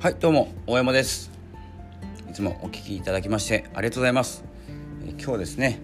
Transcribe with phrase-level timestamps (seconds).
[0.00, 1.30] はいどうも大山です。
[2.30, 4.42] いつもお聞きいただきましてありがとうございます、
[5.04, 5.78] えー、今日ですね、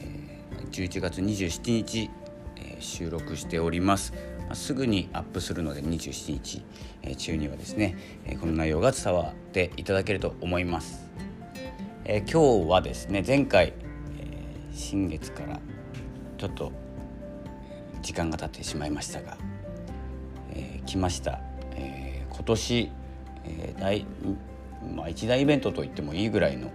[0.00, 2.08] え、11月27日、
[2.54, 4.12] えー、収録しております。
[4.46, 6.62] まあ、すぐにアップするので27日、
[7.02, 11.10] えー、中にはですね、えー、この内容が伝わっていただけると思います、
[12.04, 13.74] えー、今日はですね前回、
[14.20, 15.58] え新月から
[16.38, 16.70] ちょっと
[18.00, 19.36] 時間が経ってしまいましたが、
[20.54, 21.40] え来ました、
[21.74, 22.92] え今年
[23.46, 24.04] えー大
[24.94, 26.70] まあ、一大イベントと言ってもいいぐらいの、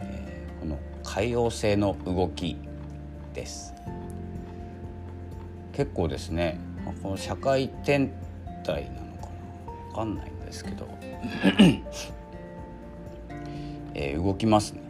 [0.00, 2.56] えー、この海王星の動き
[3.32, 3.72] です。
[5.72, 8.12] 結構ですねまこの社会天
[8.64, 9.72] 体なのかな？
[9.88, 10.88] 分かんないんですけど、
[13.94, 14.82] えー、動きますね。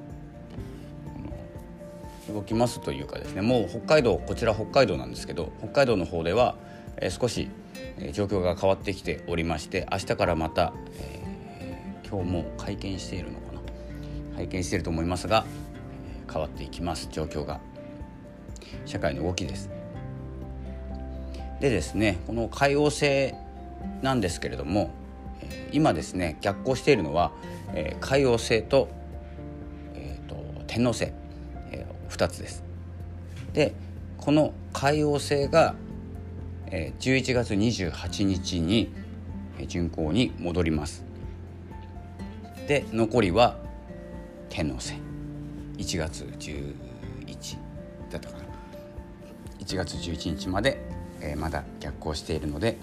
[2.33, 6.57] 動きますというかですねもう北海道こちら北海道なんですけど北海道の方では、
[6.98, 7.48] えー、少し
[8.12, 13.60] 状況が変わってきておりまして明日からまた、えー、今日も会見しているのかな？
[14.37, 15.45] 拝見していると思いますが、
[16.30, 17.09] 変わっていきます。
[17.10, 17.60] 状況が。
[18.87, 19.71] 社会の動きです。
[21.60, 23.33] でですねこの海王星
[24.02, 24.90] なんですけれども、
[25.73, 27.30] 今ですね逆行しているのは、
[27.74, 28.88] え海王星と,、
[29.95, 31.05] えーと、と天王星、
[31.71, 32.65] えー、2つです。
[33.52, 33.73] で
[34.18, 35.77] この海王星が
[36.70, 38.93] 11月28日に
[39.66, 41.04] 巡航に戻ります。
[42.66, 43.59] で残りは
[44.48, 44.95] 天王星。
[45.76, 47.56] 1月11
[48.10, 48.45] だったかな。
[49.59, 50.79] 1月11日まで、
[51.21, 52.76] えー、まだ逆行しているので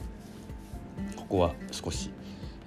[1.15, 2.11] ここは少し、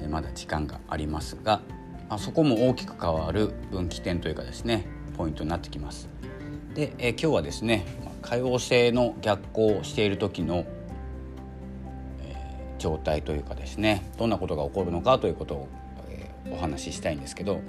[0.00, 1.60] えー、まだ時間がありますが、
[2.08, 6.08] あ、そこも大きく変わる分岐点というかですねポイントになってきます。
[6.74, 7.86] で、えー、今日はですね
[8.22, 10.64] 海王星の逆行している時の
[12.84, 15.68] 状態というかですねどんなことが起こるのかということを、
[16.10, 17.62] え、お話ししたいんですけど、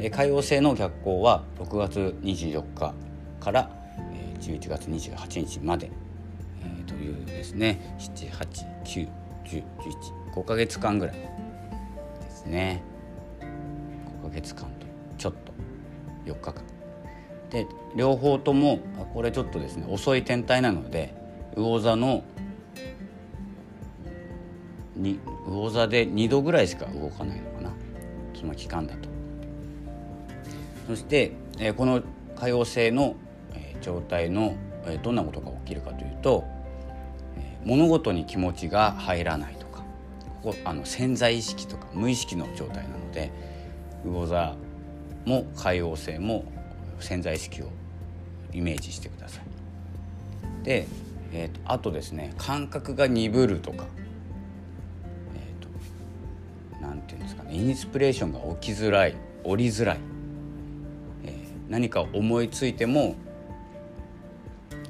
[0.00, 2.94] えー、海王星の逆行は6月24日
[3.40, 3.68] から、
[4.14, 5.90] えー、11月28日まで、
[6.62, 11.28] えー、というですね7891011ヶ月間ぐらいで
[12.30, 12.82] すね。
[14.22, 14.70] 5ヶ月間と
[15.18, 15.52] ちょっと
[16.24, 16.64] 4日間。
[17.50, 18.78] で両方とも
[19.12, 21.14] これちょっとですね遅い天体なので
[21.54, 22.24] 魚座の
[24.96, 27.72] に魚座で2度ぐらいしか動かないのかな
[28.38, 29.08] その期間だと。
[30.88, 32.02] そして、えー、この
[32.34, 33.14] 海王星の、
[33.54, 36.44] えー、状態の、えー、どんなことが起きるかというと、
[37.36, 39.84] えー、物事に気持ちが入らないとか
[40.42, 43.30] ここあの潜在意識とか無意識の状態なので
[44.04, 44.56] 魚座
[45.24, 46.44] も海王星も
[46.98, 47.68] 潜在意識を
[48.52, 50.64] イメージしてください。
[50.64, 50.86] で、
[51.32, 53.86] えーとあとですね感覚が鈍るとか
[57.52, 59.98] インスピレーションが起きづらい降りづらい、
[61.24, 63.14] えー、何か思いついても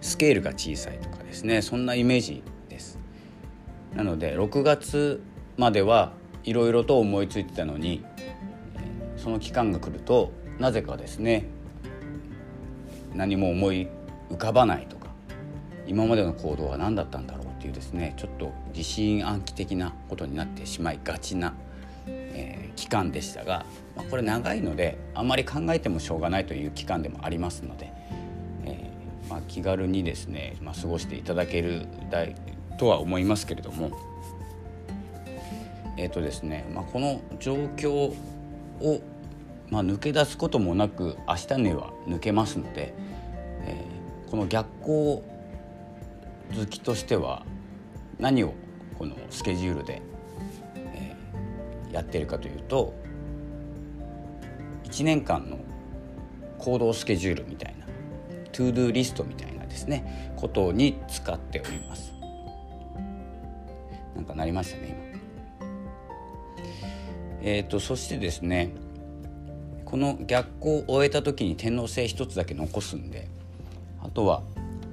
[0.01, 1.63] スケールが小さいとかですね。
[1.63, 2.99] そんなイメージです。
[3.95, 5.23] なので6月
[5.57, 6.13] までは
[6.45, 8.05] いろいろと思いついてたのに、
[8.77, 11.47] えー、その期間が来るとなぜかですね
[13.15, 13.89] 何も思い
[14.31, 15.09] 浮かばないとか
[15.87, 21.55] 今までの行動は何だったんだろうっていうですねちょっと疑心暗鬼的なことになってしまいがちな、
[22.77, 23.65] 期間でしたが、
[23.97, 27.93] まあ、これ長いのであまり考えてもしょうがないという期間でもありますので、
[28.65, 31.87] えー、まあ、気軽にですね、まあ、過ごしていただける
[32.79, 33.91] とは思いますけれども
[35.97, 38.15] え、ー、とですね、まあ、この状況を、
[39.71, 42.95] まあ、抜け出すこともなく明日には抜けますので、
[43.67, 43.85] え
[44.31, 45.23] この逆行
[46.57, 47.45] 好きとしては
[48.19, 48.55] 何を
[48.99, 50.03] このスケジュールで
[51.93, 52.95] やってるかというと
[54.85, 55.59] 1年間の
[56.59, 57.87] 行動スケジュールみたいな
[58.53, 62.13] to do リストみたいなですねことに使っております。
[64.15, 65.13] なんかなりましたね今。
[67.45, 68.73] えーと、そしてですね
[69.85, 73.29] この逆行を終えた時に天王星一つだけ残すんで
[74.01, 74.43] あとは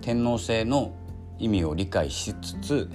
[0.01, 0.94] 天王星の
[1.38, 2.90] 意味を理解しつつ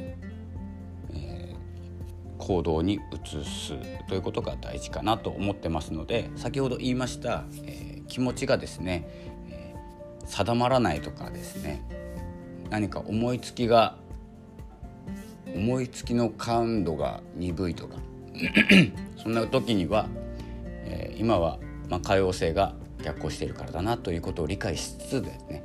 [2.44, 3.73] 行動に移す
[4.06, 9.08] ということが大事かなと思ってますので先ほど言いました、えー、気持ちがですね、
[9.49, 11.82] えー、定まらないとかですね
[12.69, 13.96] 何か思いつきが
[15.55, 17.96] 思いつきの感度が鈍いとか
[19.17, 20.06] そんな時には、
[20.85, 21.58] えー、今は
[21.88, 25.64] まあ可用性が逆行しているからだなということを理解しつつですね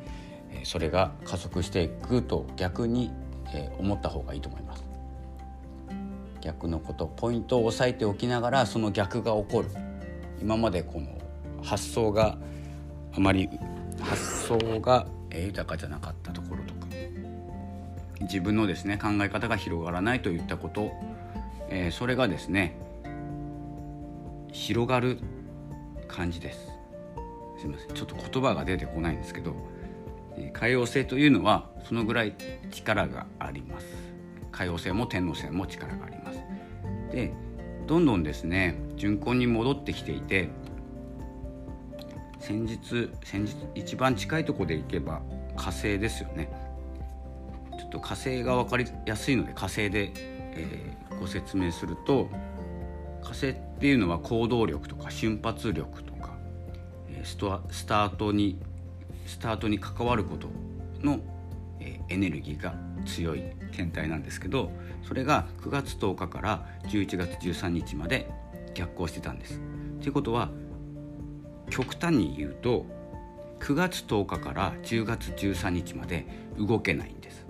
[0.64, 3.12] それが加速していくと逆に
[3.80, 4.89] 思った方がいいと思います。
[6.42, 9.70] 逆のことポイントを押さえておきながらその逆が起こる。
[10.42, 11.08] 今までこの
[11.62, 12.38] 発想が
[13.14, 13.50] あまり
[14.00, 16.88] 発想が豊かじゃなかったところとか
[18.22, 20.92] 自分のですね考え方が広がらないといったこと、
[21.70, 22.78] えー、それがですね
[24.52, 25.20] 広がる
[26.08, 26.72] 感じです。
[27.60, 27.94] すいません。
[27.94, 29.54] ちょっと言葉が出てこないんですけど
[30.54, 32.34] 海洋性というのはそのぐらい
[32.72, 33.86] 力があります。
[34.52, 36.29] 海洋性も天皇性も力があります。
[37.12, 37.32] で
[37.88, 40.50] どんどんですね巡行に戻ってきていて
[42.40, 45.22] 先日先日一番近いとこで行けば
[45.56, 46.50] 火星ですよね。
[47.78, 52.30] ちょっと火星が分かりやすいので火星で、えー、ご説明すると
[53.22, 56.38] 火星っていうのは行動力とか瞬発力とか
[57.24, 58.60] ストスタートに
[59.26, 60.48] スタートに関わること
[61.02, 61.20] の、
[61.80, 62.74] え、エネルギーが
[63.06, 64.72] 強い天体なんですけど
[65.04, 68.30] それが9月10日から11月13日まで
[68.74, 69.60] 逆行してたんです。
[70.02, 70.50] ということは
[71.70, 72.86] 極端に言うと
[73.60, 76.26] 9月10日から10月13日まで
[76.58, 77.46] 動けないんです。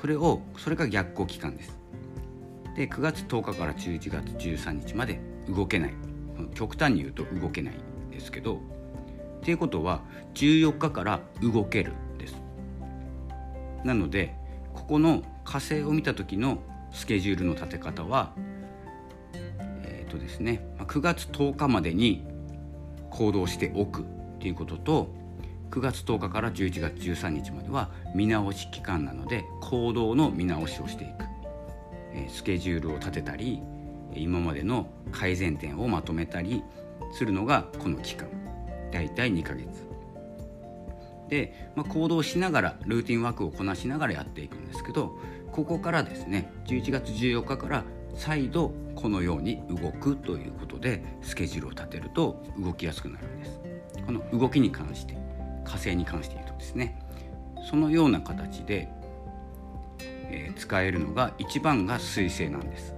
[0.00, 1.78] それをそれが逆行期間です。
[2.76, 5.94] で9月10日から11月13日まで動けない。
[6.54, 8.58] 極端に言うと動けないんですけどっ
[9.42, 10.02] ていうことは
[10.34, 11.92] 14日から動ける。
[13.84, 14.34] なので
[14.74, 16.58] ここの火星を見た時の
[16.92, 18.32] スケジュールの立て方は
[19.82, 22.26] えっ、ー、とですね9月10日までに
[23.10, 24.04] 行動しておく
[24.38, 25.08] ということと
[25.70, 31.10] 9月10日から11月13日までは見直し期間なので行動の見直しをしていく、
[32.12, 33.62] えスケジュールを立てたり
[34.14, 36.64] 今までの改善点をまとめたり
[37.12, 38.28] するのがこの期間。
[38.90, 39.89] だいたい2ヶ月。
[41.30, 45.18] で、まあ、行動しながらルーティンワークをこなしながらやっていくんですけど
[45.52, 47.84] ここからですね11月14日から
[48.14, 53.60] 再度このように動くということでスケジュールを立てると動きやすくなるんです。
[54.04, 55.16] この動きに関して
[55.64, 57.00] 火星に関して言うとですね
[57.68, 58.88] そのような形で、
[60.00, 62.94] えー、使えるのが一番が水星なんです。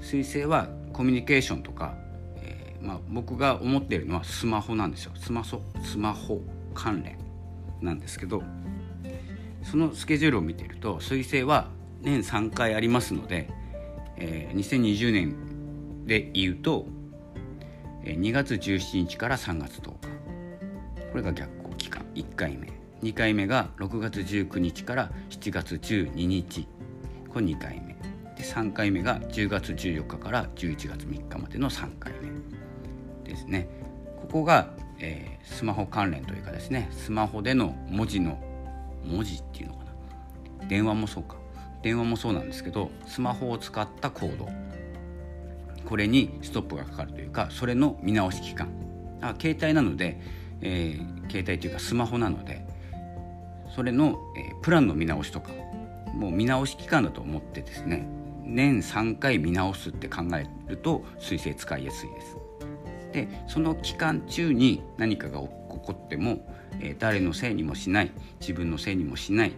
[0.00, 1.94] 水星はコミュニケーションとか、
[2.36, 5.12] えー、まあ、僕が思っているのはスマホなんですよ。
[5.16, 6.42] スマホスマホ。
[6.74, 7.18] 関連
[7.80, 8.42] なんですけど
[9.62, 11.68] そのスケジュールを見ていると水星は
[12.02, 13.48] 年3回ありますので
[14.16, 16.86] えー、2020年で言うと
[18.04, 19.92] 2月17日から3月10日。
[21.10, 22.04] これが逆行期間。
[22.14, 22.68] 1回目。
[23.02, 26.68] 2回目が6月19日から7月12日。
[27.28, 27.94] これ2回目。
[28.36, 33.68] で3回目が10月14日から11月3日までの3回目ですね。
[34.20, 38.38] ここが、えー、スマホ関連というかですねスマホでの文字の
[39.04, 39.84] 文字っていうのか
[40.60, 40.66] な。
[40.68, 41.36] 電話もそうか。
[41.82, 44.48] 電話もそうなんですけどスマホを使った行動。
[45.84, 48.68] これにストップがかかるというかそれの見直し期間。
[49.20, 50.20] あ携帯なので、
[50.60, 52.66] えー、携帯というかスマホなので
[53.74, 55.50] それの、えー、プランの見直しとか
[56.14, 58.06] もう見直し期間だと思ってですね
[58.44, 62.36] 年3回見直すって考えると水星使いやすいです。
[63.14, 66.46] でその期間中に何かが起こっても、
[66.80, 69.52] えー、誰のせいにもしない自分のせいにもしない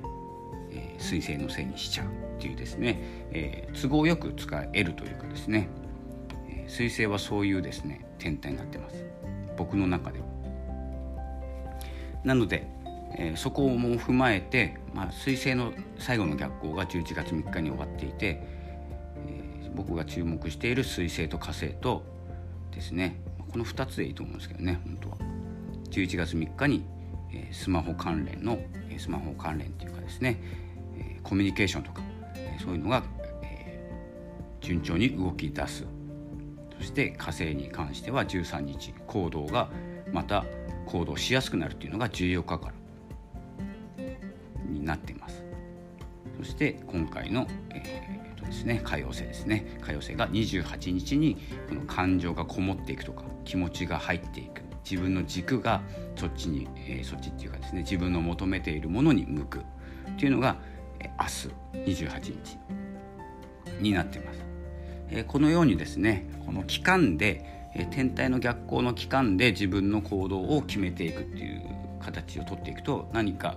[0.77, 2.11] えー、彗星のせいにしちゃうっ
[2.41, 3.01] ていうですね、
[3.33, 5.69] えー、都合よく使えるというかですね、
[6.51, 9.05] えー、彗星はそういうですね天体になってます
[9.57, 10.27] 僕の中では。
[12.25, 12.67] なので、
[13.17, 18.43] えー、そこも踏まえて、まあ、彗星の最後の逆行が11月3日に終わっていて、
[19.29, 22.03] えー、僕が注目している彗星と火星と
[22.75, 23.17] ですね
[23.51, 25.17] この2つでいいと思うんですけどね本当は。
[25.91, 26.85] 11月3日に、
[27.33, 28.59] えー、スマホ関連の
[28.99, 30.41] スマホ関連というかですね
[30.99, 32.03] えコミュニケーションとか
[32.35, 33.03] えそういうのが、
[33.43, 35.87] えー、順調に動き出す。
[36.79, 39.71] そして火星に関しては13日行動が
[40.13, 40.45] また
[40.87, 42.75] 行動しやすくなるというのが14日から
[44.69, 45.45] になっています。
[46.39, 49.79] そして今回の、えーとですね、海洋星ですね。
[49.81, 51.39] 海洋星が28日に
[51.69, 55.81] この感情がこもっていくとか気持ちが入っていく自分の軸が
[56.17, 59.63] そっちに、えー、そっちっていうかですね自分の求めているものに向くっ
[60.19, 60.57] ていうのが
[61.01, 62.59] え明日28日
[63.81, 64.41] になってます。
[65.11, 71.63] えこのようにですねこの期間で、え天体の逆行の期間で自分の行動を決めていくっていう
[72.01, 73.57] 形をとっていくと何か、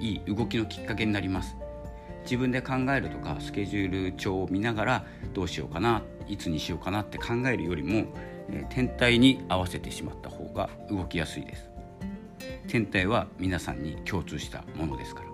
[0.00, 1.56] えいい動きのきっかけになります。
[2.24, 8.06] 自分で考えるとかスケジュール帳を見ながらどうしようかないつにしようかなって考えるよりも、
[8.70, 11.70] 天体に合わせてしまった方が動きやすいです。
[12.68, 15.30] 天体は皆さんに共通したものですから。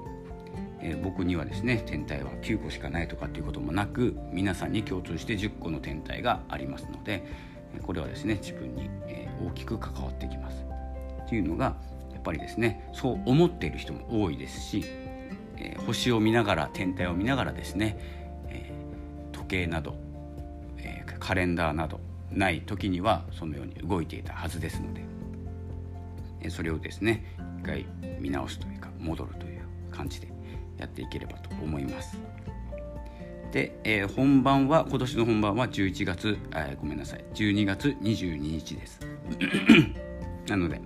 [0.80, 7.24] えー、僕にはですね天体は9個しかないとかっていうこともなく皆さんに共通して10個の天体がありますので
[7.82, 8.88] これはですね自分に、
[9.44, 10.64] 大きく関わってきます。
[11.24, 11.76] っていうのが
[12.12, 14.84] やっぱりですねそう思っている人も多いですし、
[15.56, 17.98] えー、星を見ながら天体を見ながらですね、
[18.48, 18.70] え、
[19.32, 19.96] 時計など、
[20.78, 22.00] え、カレンダーなど
[22.32, 27.24] ない時にはそのように動いていたはずですので、それをですね
[27.60, 27.86] 一回
[28.20, 30.28] 見直すというか戻るという感じで
[30.78, 32.18] やっていければと思います。
[33.52, 39.00] で、えー、本番は今年の本番は11月、えー、ごめんなさい12月22日です。
[40.48, 40.80] なので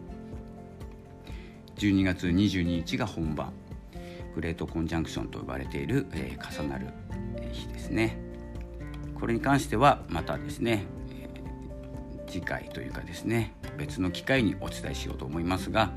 [1.77, 3.53] 12月22日が本番。
[4.35, 6.87] グレートコンジャンクションと呼ばれている、えー、重なる
[7.53, 8.17] 日ですね。
[9.19, 10.85] これに関してはまたですね、
[12.31, 15.91] 次回というかですね別の機会にお伝えしようと思いますが、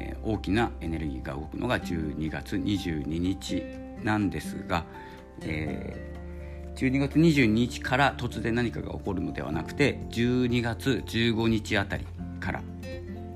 [0.00, 3.62] えー、大きなエネルギーが動くのが12月22日
[4.02, 4.84] なんですが、
[5.42, 12.06] えー、12月22日から突然何かが起こるのではなくて12月15日あたり
[12.40, 12.62] から、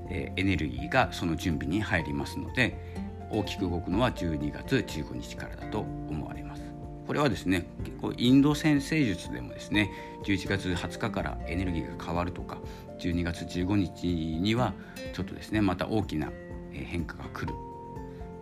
[0.09, 2.93] えー、エネルギーがその準備に入りますので
[3.31, 6.62] 大きく動くのは12月15日からだと思われます。
[7.05, 9.91] これはですね結構インド先生術でもですね
[10.23, 12.57] 11月20日からエネルギーが変わるとか
[12.99, 14.73] 12月15日には
[15.13, 16.31] ちょっとですねまた大きな
[16.71, 17.53] 変化が来る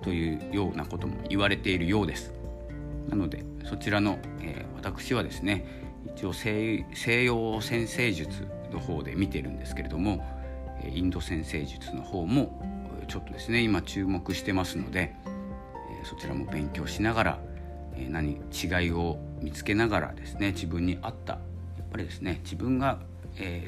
[0.03, 2.33] というようなことも言われているようです。
[3.09, 5.65] なのでそちらの、えー、私はですね
[6.15, 6.85] 一応西
[7.23, 10.23] 洋先生術の方で見てるんですけれども
[10.83, 12.61] インド先生術の方も
[13.07, 15.15] ちょっとですね今注目してますので
[16.03, 17.39] そちらも勉強しながら
[18.09, 21.39] 何違いを見つけながらですね自分に合ったや
[21.83, 22.99] っぱりですね自分が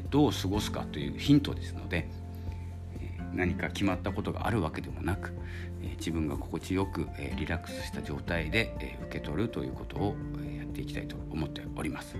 [0.10, 2.10] どう過ごすかというヒントですので
[3.34, 5.34] 何か決まったことがあるわけでもなく
[5.98, 10.15] 自分が心地よくリラックスした状態で受け取るということを
[10.58, 12.15] やっていきたいと思っております。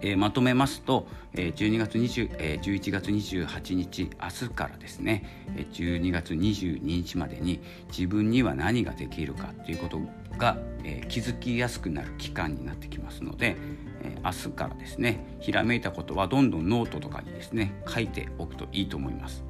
[0.00, 10.00] えー、まとめますと、えー、12月20、えー、11月28日明日からですねえ12月22日までに自分には何ができるかということ
[10.36, 13.56] が、えー、気づきやすくなる期間になってきますので、
[14.02, 19.44] えー、明日からですねひらめいたことはどんどんノートとかにですね書いておくといいと思います。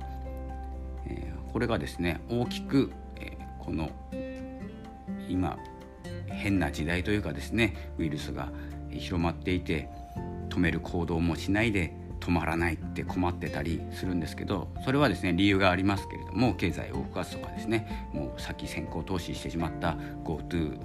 [1.07, 3.91] えー、これがですね大きく、えー、この
[5.29, 5.59] 今
[6.27, 8.51] 変な時代というかですねウイルスが
[8.91, 9.89] 広まっていて
[10.59, 20.79] 止める行動もしないで止まらないって困ってたりするんですけどそれはですね理由がありますけれども経済を動かすとかですねもう先先行投資してしまった GoTo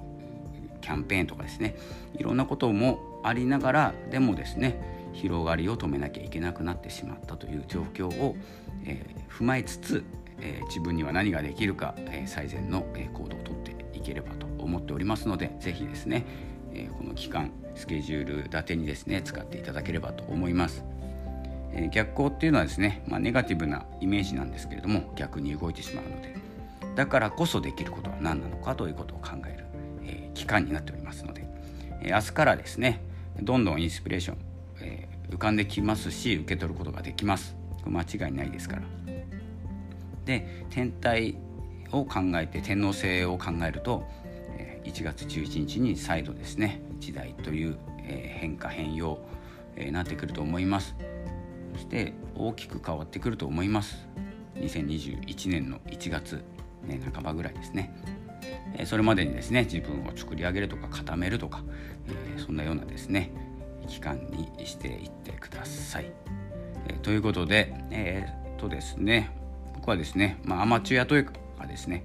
[0.80, 1.76] キャンペーンとかですね
[2.14, 8.36] いろんなこともありながらでもですね広がりを止めなきゃいけなくなってしまったという状況を、
[8.84, 10.04] えー、踏まえつつ、
[10.40, 16.26] えー、自分には何ができるか、えー、最善の、行動をとっていければと思っておりますので是非ですね、
[16.74, 20.84] えこの期間スケジュール立てにですね使っていただければと思います。
[21.72, 26.36] え逆行っていうのはですね、まあ、ネガティブなイメージなんですけれども逆に動いてしまうので
[26.94, 29.64] だからこそできることは何なのかということを考える、
[30.04, 31.44] え期間になっておりますので、
[32.02, 33.00] え明日からですね
[33.42, 34.38] どんどんインスピレーション、
[34.80, 38.82] え浮かんできますし受け取ることができます間違いないですから
[40.24, 41.36] で天体
[41.90, 44.04] を考えて天皇制を考えると
[44.84, 49.18] 1月11日に再度ですね時代という変化変容
[49.90, 50.94] なってくると思います。
[51.72, 54.06] そして大きく変わってくると思います。
[54.56, 56.44] 2021年の1月、
[56.84, 57.92] ね、半ばぐらいですね。
[58.86, 61.64] それまでにですね自分を作り上げるとか固めるとか、
[62.08, 63.30] えそんなようなですね
[63.86, 66.12] 期間にしていってください。
[66.88, 69.30] えということでえー、っとですね
[69.74, 72.04] 僕はですね、まあ、アマチュアというかですね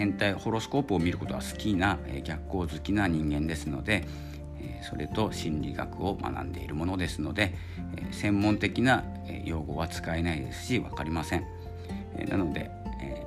[0.00, 4.06] 天体ホロスコープを見ることは好きな、え逆光好きな人間ですので、
[4.58, 7.52] えそれと心理学を学んでいるものですので、
[7.94, 9.04] え専門的な
[9.44, 11.44] 用語は使えないですし分かりません。
[12.16, 12.70] えなので、
[13.02, 13.26] え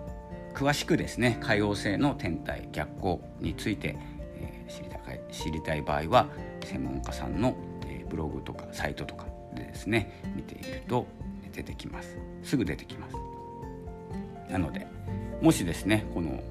[0.55, 3.95] 詳しくですね海王星の天体逆光について、
[4.35, 6.27] え知りたい知りたい場合は
[6.65, 11.05] 専門家さんの、えブログとかサイトとかでですね見ていると
[11.53, 13.15] 出てきますすぐ出てきます
[14.51, 14.87] なので
[15.39, 16.41] もしですねこの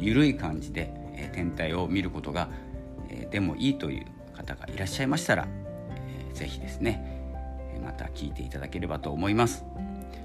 [0.00, 2.48] 緩い感じで、え天体を見ることが、
[3.08, 7.20] えでもいいという方がいらっしゃいましたら、えー、ぜひですね
[7.84, 9.64] また聞いていただければと思います。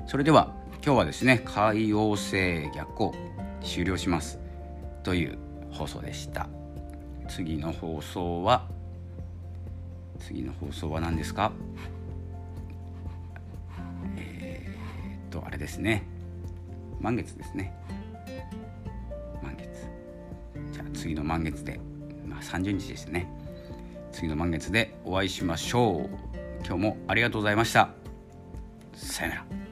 [0.08, 0.54] それでは
[0.84, 3.16] 今日はですね海王星逆行
[3.62, 4.40] 終了します
[5.04, 5.38] という
[5.72, 6.48] 放送でした。
[7.28, 8.68] 次の放送は
[10.20, 11.52] 次の放送は何ですか？
[14.18, 16.04] えー、っとあれですね。
[17.02, 17.74] 満月ですね。
[21.06, 21.80] 次の満月で、
[22.26, 23.32] まあ、30日ですね。
[24.12, 26.36] 次の満月でお会いしましょう。
[26.66, 27.90] 今日もありがとうございました。
[28.96, 29.65] さよなら。